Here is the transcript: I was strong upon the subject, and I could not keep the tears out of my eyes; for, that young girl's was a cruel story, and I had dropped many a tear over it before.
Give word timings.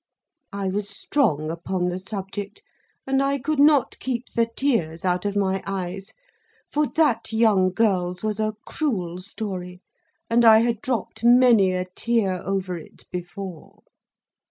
I 0.51 0.67
was 0.67 0.89
strong 0.89 1.51
upon 1.51 1.89
the 1.89 1.99
subject, 1.99 2.63
and 3.05 3.21
I 3.21 3.37
could 3.37 3.59
not 3.59 3.99
keep 3.99 4.29
the 4.29 4.47
tears 4.47 5.05
out 5.05 5.27
of 5.27 5.35
my 5.35 5.61
eyes; 5.67 6.13
for, 6.71 6.87
that 6.87 7.31
young 7.31 7.71
girl's 7.71 8.23
was 8.23 8.39
a 8.39 8.55
cruel 8.65 9.19
story, 9.19 9.83
and 10.27 10.43
I 10.43 10.61
had 10.61 10.81
dropped 10.81 11.23
many 11.23 11.73
a 11.73 11.85
tear 11.85 12.41
over 12.43 12.79
it 12.79 13.07
before. 13.11 13.83